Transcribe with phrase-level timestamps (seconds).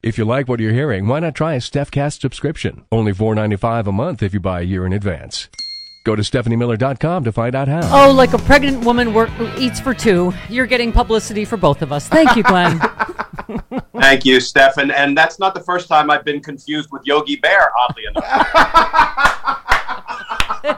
[0.00, 2.84] If you like what you're hearing, why not try a StephCast subscription?
[2.92, 5.48] Only $4.95 a month if you buy a year in advance.
[6.04, 8.06] Go to StephanieMiller.com to find out how.
[8.06, 10.32] Oh, like a pregnant woman work, eats for two.
[10.48, 12.08] You're getting publicity for both of us.
[12.08, 12.80] Thank you, Glenn.
[14.00, 14.92] Thank you, Stefan.
[14.92, 18.24] And that's not the first time I've been confused with Yogi Bear, oddly enough.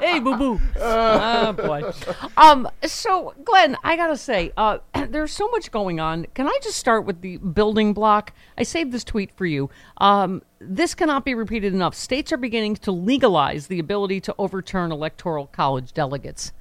[0.00, 0.60] hey, boo boo.
[0.76, 1.90] oh boy.
[2.36, 2.68] Um.
[2.84, 6.26] So, Glenn, I gotta say, uh, there's so much going on.
[6.34, 8.32] Can I just start with the building block?
[8.58, 9.70] I saved this tweet for you.
[9.98, 10.42] Um.
[10.58, 11.94] This cannot be repeated enough.
[11.94, 16.52] States are beginning to legalize the ability to overturn electoral college delegates.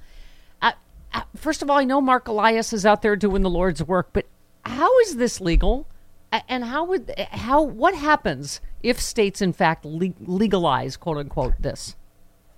[0.62, 0.72] Uh,
[1.12, 4.08] uh, first of all, I know Mark Elias is out there doing the Lord's work,
[4.12, 4.26] but
[4.64, 5.86] how is this legal?
[6.48, 11.96] And how would how what happens if states in fact legalize quote unquote this?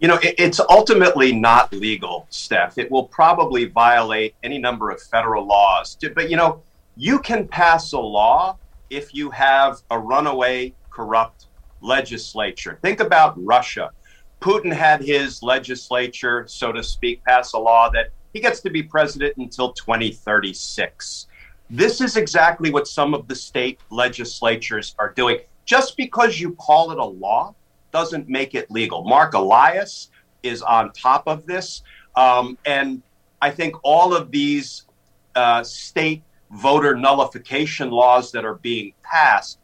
[0.03, 2.77] You know, it, it's ultimately not legal, Steph.
[2.77, 5.97] It will probably violate any number of federal laws.
[6.17, 6.61] But, you know,
[6.97, 8.59] you can pass a law
[8.91, 11.47] if you have a runaway corrupt
[11.81, 12.81] legislature.
[12.83, 13.93] Think about Russia.
[14.41, 18.83] Putin had his legislature, so to speak, pass a law that he gets to be
[18.83, 21.29] president until 2036.
[21.71, 25.39] This is exactly what some of the state legislatures are doing.
[25.65, 27.55] Just because you call it a law
[27.93, 29.05] doesn't make it legal.
[29.05, 30.11] Mark Elias
[30.43, 31.83] is on top of this.
[32.17, 33.03] Um, and
[33.41, 34.87] I think all of these
[35.35, 39.59] uh, state voter nullification laws that are being passed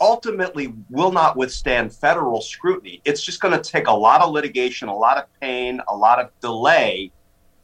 [0.00, 3.00] ultimately will not withstand federal scrutiny.
[3.04, 6.20] It's just going to take a lot of litigation, a lot of pain, a lot
[6.20, 7.10] of delay.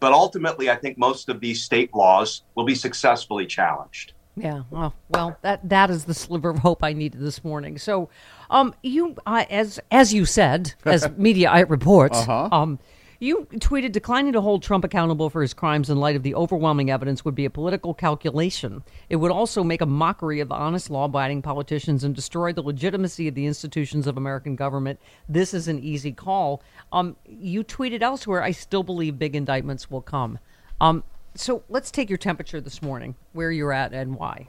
[0.00, 4.12] But ultimately, I think most of these state laws will be successfully challenged.
[4.36, 7.78] Yeah, well, well, that that is the sliver of hope I needed this morning.
[7.78, 8.08] So,
[8.50, 12.48] um, you uh, as as you said, as media reports, uh-huh.
[12.50, 12.80] um,
[13.20, 16.90] you tweeted declining to hold Trump accountable for his crimes in light of the overwhelming
[16.90, 18.82] evidence would be a political calculation.
[19.08, 23.36] It would also make a mockery of honest, law-abiding politicians and destroy the legitimacy of
[23.36, 24.98] the institutions of American government.
[25.28, 26.60] This is an easy call.
[26.90, 30.40] Um, you tweeted elsewhere, "I still believe big indictments will come."
[30.80, 34.48] Um, so let's take your temperature this morning, where you're at and why.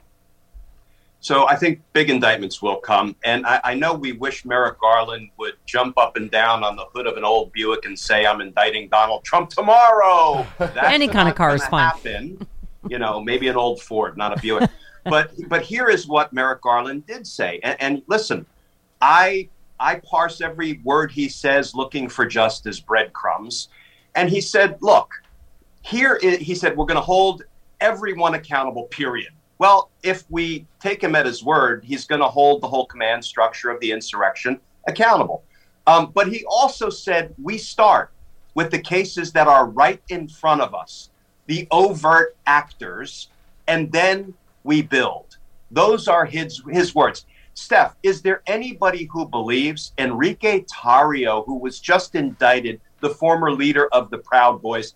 [1.20, 3.16] So I think big indictments will come.
[3.24, 6.84] And I, I, know we wish Merrick Garland would jump up and down on the
[6.94, 10.46] hood of an old Buick and say, I'm indicting Donald Trump tomorrow.
[10.58, 11.88] That's Any kind of car is fine.
[11.88, 12.46] Happen.
[12.88, 14.70] You know, maybe an old Ford, not a Buick.
[15.04, 17.58] but but here is what Merrick Garland did say.
[17.64, 18.46] And, and listen,
[19.00, 19.48] I
[19.80, 23.68] I parse every word he says looking for just as breadcrumbs.
[24.14, 25.10] And he said, look,
[25.86, 27.44] here, he said, we're going to hold
[27.80, 29.32] everyone accountable, period.
[29.58, 33.24] Well, if we take him at his word, he's going to hold the whole command
[33.24, 35.44] structure of the insurrection accountable.
[35.86, 38.10] Um, but he also said we start
[38.54, 41.10] with the cases that are right in front of us,
[41.46, 43.28] the overt actors,
[43.68, 45.36] and then we build.
[45.70, 47.26] Those are his, his words.
[47.54, 53.88] Steph, is there anybody who believes Enrique Tarrio, who was just indicted, the former leader
[53.92, 54.94] of the Proud Boys,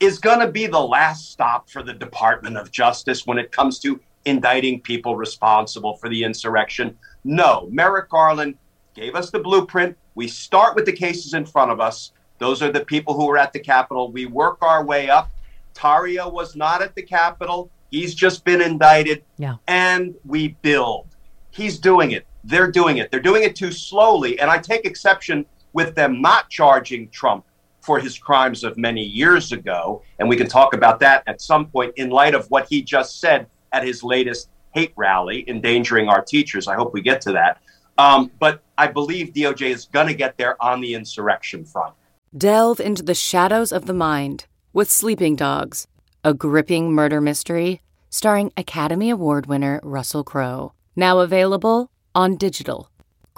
[0.00, 3.78] is going to be the last stop for the Department of Justice when it comes
[3.80, 6.96] to indicting people responsible for the insurrection.
[7.24, 8.56] No, Merrick Garland
[8.94, 9.96] gave us the blueprint.
[10.14, 12.12] We start with the cases in front of us.
[12.38, 14.10] Those are the people who were at the Capitol.
[14.10, 15.30] We work our way up.
[15.74, 17.70] Tarrio was not at the Capitol.
[17.90, 19.22] He's just been indicted.
[19.36, 19.56] Yeah.
[19.68, 21.06] And we build.
[21.50, 22.26] He's doing it.
[22.44, 23.10] They're doing it.
[23.10, 24.40] They're doing it too slowly.
[24.40, 25.44] And I take exception
[25.74, 27.44] with them not charging Trump
[27.80, 30.02] for his crimes of many years ago.
[30.18, 33.20] And we can talk about that at some point in light of what he just
[33.20, 36.68] said at his latest hate rally, endangering our teachers.
[36.68, 37.60] I hope we get to that.
[37.98, 41.94] Um, but I believe DOJ is going to get there on the insurrection front.
[42.36, 45.86] Delve into the shadows of the mind with Sleeping Dogs,
[46.24, 50.72] a gripping murder mystery starring Academy Award winner Russell Crowe.
[50.96, 52.89] Now available on digital.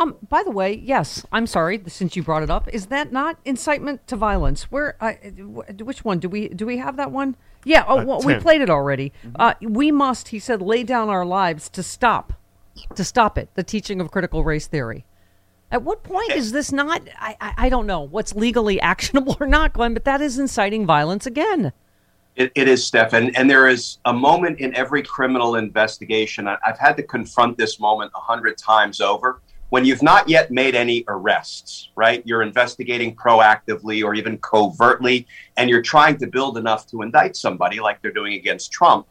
[0.00, 2.66] Um, by the way, yes, I'm sorry since you brought it up.
[2.72, 4.62] Is that not incitement to violence?
[4.72, 5.12] Where, uh,
[5.84, 7.36] which one do we do we have that one?
[7.66, 9.12] Yeah, oh, well, we played it already.
[9.34, 12.32] Uh, we must, he said, lay down our lives to stop,
[12.94, 13.50] to stop it.
[13.54, 15.04] The teaching of critical race theory.
[15.70, 17.02] At what point is this not?
[17.18, 20.86] I, I, I don't know what's legally actionable or not, Glenn, but that is inciting
[20.86, 21.74] violence again.
[22.36, 23.12] It, it is, Steph.
[23.12, 26.48] And, and there is a moment in every criminal investigation.
[26.48, 30.50] I, I've had to confront this moment a hundred times over when you've not yet
[30.50, 32.22] made any arrests, right?
[32.26, 35.26] You're investigating proactively or even covertly,
[35.56, 39.06] and you're trying to build enough to indict somebody like they're doing against Trump.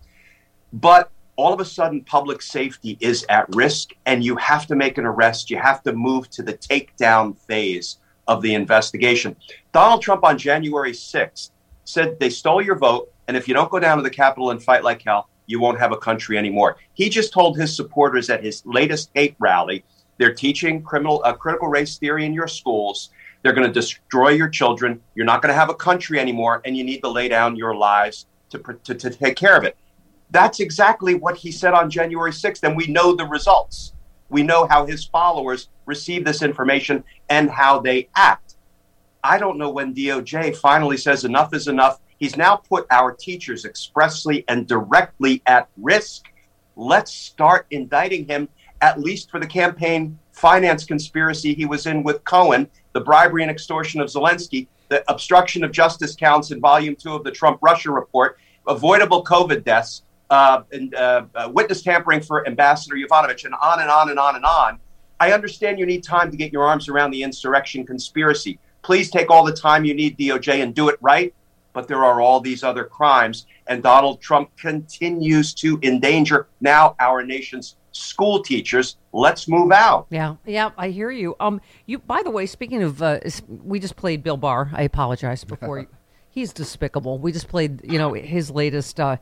[0.74, 4.98] But all of a sudden, public safety is at risk, and you have to make
[4.98, 5.50] an arrest.
[5.50, 7.98] You have to move to the takedown phase
[8.28, 9.38] of the investigation.
[9.72, 11.52] Donald Trump on January 6th
[11.86, 14.62] said they stole your vote, and if you don't go down to the Capitol and
[14.62, 16.76] fight like hell, you won't have a country anymore.
[16.94, 19.84] He just told his supporters at his latest hate rally
[20.20, 23.10] they're teaching criminal uh, critical race theory in your schools.
[23.42, 25.02] They're going to destroy your children.
[25.16, 27.74] You're not going to have a country anymore, and you need to lay down your
[27.74, 29.78] lives to, to, to take care of it.
[30.30, 33.94] That's exactly what he said on January 6th, and we know the results.
[34.28, 38.56] We know how his followers receive this information and how they act.
[39.24, 42.00] I don't know when DOJ finally says enough is enough.
[42.18, 46.26] He's now put our teachers expressly and directly at risk.
[46.76, 48.50] Let's start indicting him
[48.82, 53.52] at least for the campaign finance conspiracy he was in with Cohen, the bribery and
[53.52, 57.92] extortion of Zelensky, the obstruction of justice counts in volume two of the Trump Russia
[57.92, 58.38] report,
[58.68, 63.90] avoidable COVID deaths, uh, and uh, uh, witness tampering for Ambassador Yovanovitch, and on and
[63.90, 64.80] on and on and on.
[65.20, 68.60] I understand you need time to get your arms around the insurrection conspiracy.
[68.82, 71.34] Please take all the time you need, DOJ, and do it right.
[71.74, 77.24] But there are all these other crimes, and Donald Trump continues to endanger now our
[77.24, 78.98] nation's school teachers.
[79.14, 80.08] Let's move out.
[80.10, 81.36] Yeah, yeah, I hear you.
[81.40, 82.00] Um, you.
[82.00, 84.70] By the way, speaking of, uh, we just played Bill Barr.
[84.74, 85.88] I apologize before.
[86.30, 87.18] he's despicable.
[87.20, 89.00] We just played, you know, his latest.
[89.00, 89.18] Uh,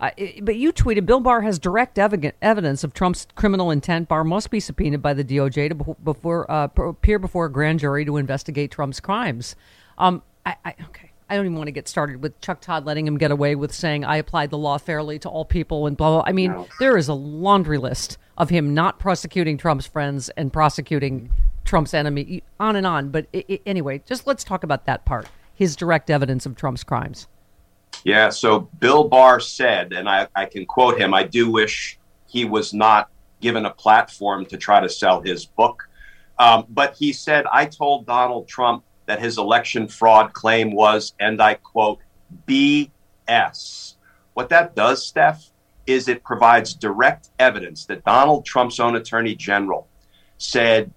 [0.00, 0.10] uh,
[0.42, 4.08] but you tweeted Bill Barr has direct ev- evidence of Trump's criminal intent.
[4.08, 8.04] Barr must be subpoenaed by the DOJ to before uh, appear before a grand jury
[8.04, 9.56] to investigate Trump's crimes.
[9.96, 11.07] Um, I, I, okay.
[11.30, 13.72] I don't even want to get started with Chuck Todd letting him get away with
[13.72, 16.24] saying I applied the law fairly to all people and blah blah.
[16.26, 16.66] I mean, no.
[16.80, 21.30] there is a laundry list of him not prosecuting Trump's friends and prosecuting
[21.64, 23.10] Trump's enemy, on and on.
[23.10, 25.26] But it, it, anyway, just let's talk about that part.
[25.54, 27.26] His direct evidence of Trump's crimes.
[28.04, 28.30] Yeah.
[28.30, 32.72] So Bill Barr said, and I, I can quote him: "I do wish he was
[32.72, 33.10] not
[33.40, 35.88] given a platform to try to sell his book."
[36.38, 41.40] Um, but he said, "I told Donald Trump." That his election fraud claim was, and
[41.40, 41.98] I quote,
[42.46, 43.94] BS.
[44.34, 45.50] What that does, Steph,
[45.86, 49.88] is it provides direct evidence that Donald Trump's own attorney general
[50.36, 50.92] said,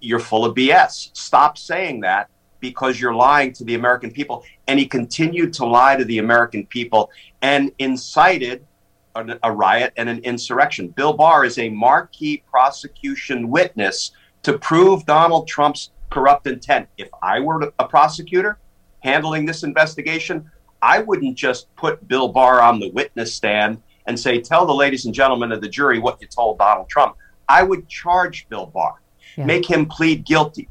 [0.00, 1.10] You're full of BS.
[1.16, 2.30] Stop saying that
[2.60, 4.44] because you're lying to the American people.
[4.68, 7.10] And he continued to lie to the American people
[7.42, 8.64] and incited
[9.16, 10.88] a, riot and an insurrection.
[10.88, 14.12] Bill Barr is a marquee prosecution witness
[14.44, 16.88] to prove Donald Trump's corrupt intent.
[16.96, 18.58] If I were a prosecutor
[19.00, 20.50] handling this investigation,
[20.82, 25.04] I wouldn't just put Bill Barr on the witness stand and say, tell the ladies
[25.04, 27.16] and gentlemen of the jury what you told Donald Trump.
[27.48, 28.94] I would charge Bill Barr,
[29.36, 29.44] yeah.
[29.44, 30.68] make him plead guilty,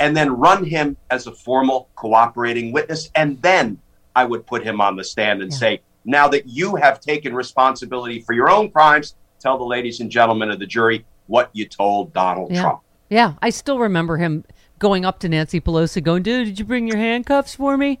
[0.00, 3.10] and then run him as a formal cooperating witness.
[3.14, 3.78] And then
[4.14, 5.58] I would put him on the stand and yeah.
[5.58, 10.10] say, now that you have taken responsibility for your own crimes, tell the ladies and
[10.10, 12.62] gentlemen of the jury what you told Donald yeah.
[12.62, 12.80] Trump.
[13.10, 14.44] Yeah, I still remember him
[14.78, 17.98] going up to Nancy Pelosi, going, "Dude, did you bring your handcuffs for me?"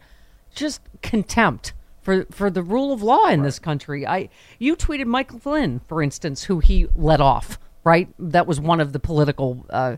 [0.54, 3.46] Just contempt for for the rule of law in right.
[3.46, 4.06] this country.
[4.06, 7.58] I you tweeted Michael Flynn, for instance, who he let off.
[7.84, 9.96] Right, that was one of the political uh,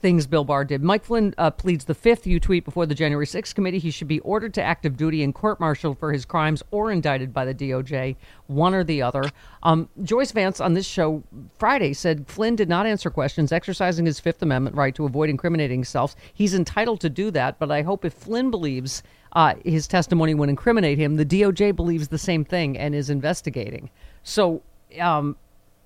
[0.00, 0.82] things Bill Barr did.
[0.82, 2.26] Mike Flynn uh, pleads the fifth.
[2.26, 5.34] You tweet before the January 6th committee he should be ordered to active duty and
[5.34, 9.24] court martialed for his crimes or indicted by the DOJ, one or the other.
[9.62, 11.22] Um, Joyce Vance on this show
[11.58, 15.80] Friday said Flynn did not answer questions, exercising his Fifth Amendment right to avoid incriminating
[15.80, 16.14] himself.
[16.32, 20.48] He's entitled to do that, but I hope if Flynn believes uh, his testimony would
[20.48, 21.16] incriminate him.
[21.16, 23.90] The DOJ believes the same thing and is investigating.
[24.22, 24.62] So,
[24.98, 25.36] um,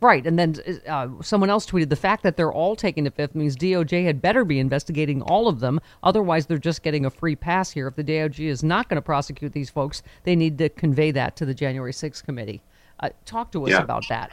[0.04, 0.26] right.
[0.26, 0.56] And then
[0.88, 4.20] uh, someone else tweeted the fact that they're all taking the fifth means DOJ had
[4.20, 5.80] better be investigating all of them.
[6.02, 7.88] Otherwise, they're just getting a free pass here.
[7.88, 11.36] If the DOJ is not going to prosecute these folks, they need to convey that
[11.36, 12.60] to the January 6th committee.
[13.00, 13.82] Uh, talk to us Yeah.
[13.82, 14.32] about that.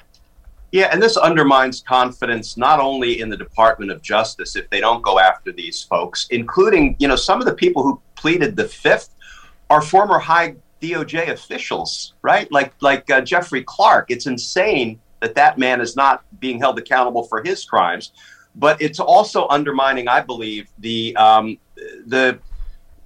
[0.71, 5.01] Yeah, and this undermines confidence not only in the Department of Justice if they don't
[5.01, 9.09] go after these folks, including, you know, some of the people who pleaded the fifth
[9.69, 12.49] are former high DOJ officials, right?
[12.51, 14.09] Like like uh, Jeffrey Clark.
[14.09, 18.11] It's insane that that man is not being held accountable for his crimes,
[18.55, 21.57] but it's also undermining, I believe, the um,
[22.05, 22.39] the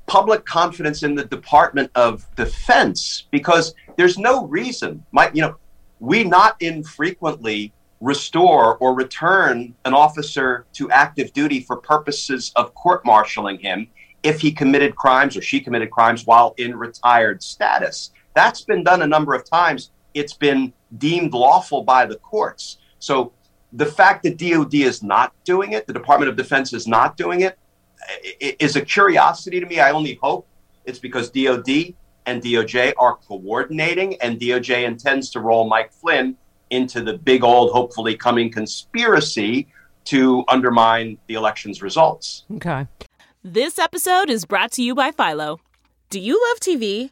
[0.07, 5.55] public confidence in the Department of Defense because there's no reason, my, you know,
[6.00, 13.03] we not infrequently restore or return an officer to active duty for purposes of court
[13.05, 13.88] martialing him
[14.22, 18.12] if he committed crimes or she committed crimes while in retired status.
[18.36, 19.91] That's been done a number of times.
[20.15, 22.79] It's been deemed lawful by the courts.
[22.98, 23.34] So
[23.74, 27.41] the fact that DOD is not doing it, the Department of Defense is not doing
[27.41, 27.60] it,
[28.39, 29.79] is a curiosity to me.
[29.79, 30.48] I only hope
[30.86, 31.93] it's because DOD
[32.25, 36.36] and DOJ are coordinating, and DOJ intends to roll Mike Flynn
[36.72, 39.67] into the big old, hopefully coming conspiracy
[40.05, 42.45] to undermine the election's results.
[42.55, 42.88] Okay.
[43.43, 45.60] This episode is brought to you by Philo.
[46.10, 47.12] Do you love TV?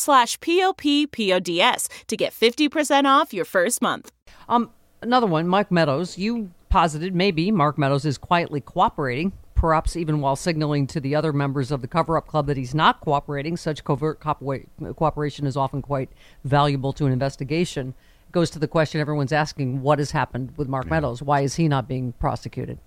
[0.00, 4.10] slash p-o-p-p-o-d-s to get 50% off your first month.
[4.48, 4.70] Um,
[5.02, 6.18] another one, Mark Meadows.
[6.18, 11.32] You posited maybe Mark Meadows is quietly cooperating, perhaps even while signaling to the other
[11.32, 13.56] members of the cover up club that he's not cooperating.
[13.56, 14.64] Such covert cooper-
[14.94, 16.10] cooperation is often quite
[16.44, 17.94] valuable to an investigation.
[18.28, 21.22] It Goes to the question everyone's asking what has happened with Mark Meadows?
[21.22, 22.78] Why is he not being prosecuted?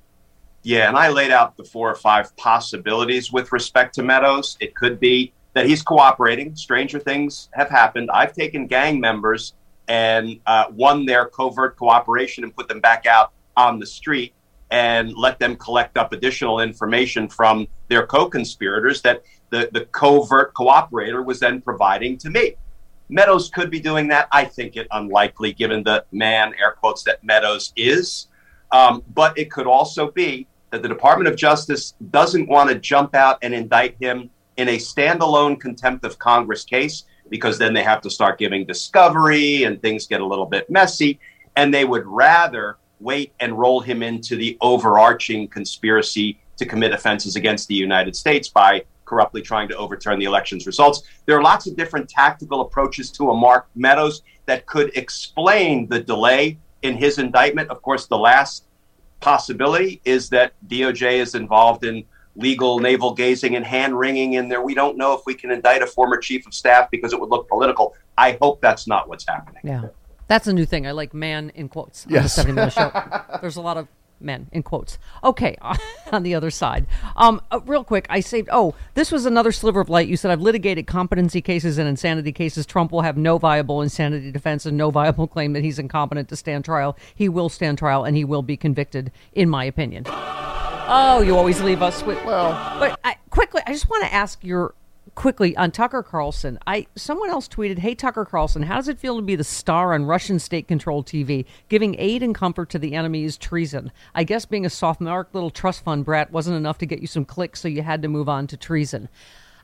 [0.64, 4.56] Yeah, and I laid out the four or five possibilities with respect to Meadows.
[4.62, 6.56] It could be that he's cooperating.
[6.56, 8.10] Stranger things have happened.
[8.12, 9.54] I've taken gang members
[9.88, 14.34] and uh, won their covert cooperation and put them back out on the street
[14.72, 21.24] and let them collect up additional information from their co-conspirators that the, the covert cooperator
[21.24, 22.56] was then providing to me.
[23.10, 24.28] Meadows could be doing that.
[24.32, 28.30] I think it unlikely given the man, air quotes, that Meadows is.
[28.72, 33.14] Um, but it could also be that the Department of Justice doesn't want to jump
[33.14, 38.02] out and indict him in a standalone contempt of Congress case because then they have
[38.02, 41.20] to start giving discovery and things get a little bit messy.
[41.56, 47.36] And they would rather wait and roll him into the overarching conspiracy to commit offenses
[47.36, 51.04] against the United States by corruptly trying to overturn the election's results.
[51.26, 56.00] There are lots of different tactical approaches to a Mark Meadows that could explain the
[56.00, 57.70] delay in his indictment.
[57.70, 58.66] Of course, the last
[59.20, 62.04] possibility is that DOJ is involved in
[62.36, 64.62] legal navel gazing and hand wringing in there.
[64.62, 67.30] We don't know if we can indict a former chief of staff because it would
[67.30, 67.96] look political.
[68.18, 69.62] I hope that's not what's happening.
[69.64, 69.90] Yeah.
[70.28, 70.88] That's a new thing.
[70.88, 72.24] I like man in quotes on Yes.
[72.24, 72.92] the 70 minute show.
[73.42, 73.88] There's a lot of
[74.20, 74.98] men in quotes.
[75.24, 75.58] Okay,
[76.12, 76.88] on the other side.
[77.18, 78.48] Um, uh, real quick, I saved.
[78.52, 80.08] Oh, this was another sliver of light.
[80.08, 82.66] You said I've litigated competency cases and insanity cases.
[82.66, 86.36] Trump will have no viable insanity defense and no viable claim that he's incompetent to
[86.38, 86.98] stand trial.
[87.14, 90.06] He will stand trial and he will be convicted, in my opinion.
[90.96, 92.52] Oh, you always leave us with well.
[92.78, 94.76] But I, quickly, I just want to ask your
[95.16, 96.60] quickly on Tucker Carlson.
[96.68, 99.96] I someone else tweeted, "Hey Tucker Carlson, how does it feel to be the star
[99.96, 103.92] on Russian state-controlled TV, giving aid and comfort to the enemy is treason?
[104.14, 107.26] I guess being a sophomoric little trust fund brat wasn't enough to get you some
[107.26, 109.10] clicks, so you had to move on to treason."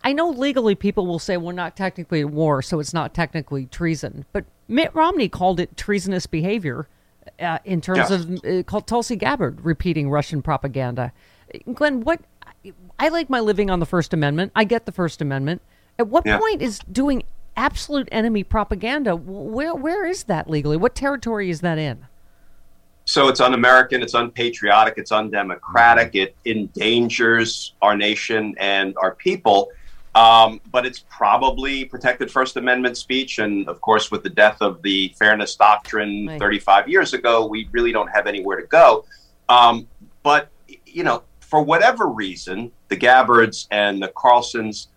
[0.04, 3.68] I know legally people will say we're not technically at war, so it's not technically
[3.68, 4.26] treason.
[4.34, 6.88] But Mitt Romney called it treasonous behavior
[7.40, 8.16] uh, in terms Yeah.
[8.16, 11.12] of uh, called Tulsi Gabbard repeating Russian propaganda.
[11.74, 12.22] Glenn, what?
[13.00, 14.52] I like my living on the First Amendment.
[14.56, 15.62] I get the First Amendment.
[15.98, 16.38] At what Yeah.
[16.38, 17.24] point is doing
[17.56, 19.16] absolute enemy propaganda?
[19.16, 20.78] Where where is that legally?
[20.78, 22.06] What territory is that in?
[23.06, 26.14] So it's un-American, it's unpatriotic, it's undemocratic.
[26.14, 29.70] It endangers our nation and our people.
[30.16, 33.40] Um, but it's probably protected First Amendment speech.
[33.40, 36.40] And of course, with the death of the Fairness Doctrine Right.
[36.40, 39.06] 35 years ago, we really don't have anywhere to go.
[39.50, 39.88] Um,
[40.24, 40.50] but,
[40.86, 44.88] you know, for whatever reason, the Gabbards and the Carlsons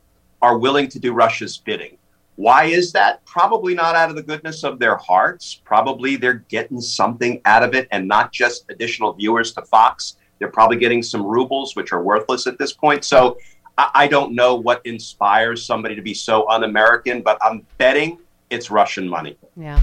[0.41, 1.97] are willing to do Russia's bidding.
[2.37, 3.25] Why is that?
[3.27, 5.61] Probably not out of the goodness of their hearts.
[5.65, 10.17] Probably they're getting something out of it and not just additional viewers to Fox.
[10.39, 13.05] They're probably getting some rubles, which are worthless at this point.
[13.05, 13.37] So
[13.83, 18.19] I, I don't know what inspires somebody to be so un American, but I'm betting
[18.53, 19.37] it's Russian money.
[19.57, 19.83] Yeah.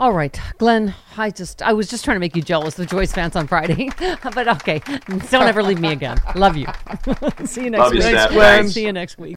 [0.00, 0.92] All right, Glenn.
[1.16, 3.90] I just I was just trying to make you jealous of Joyce Vance on Friday,
[4.34, 4.80] but okay.
[5.30, 6.20] Don't ever leave me again.
[6.34, 6.66] Love you.
[7.44, 8.08] See you next Love you, week.
[8.08, 8.30] Steph.
[8.32, 8.72] Thanks.
[8.72, 9.30] See you next week.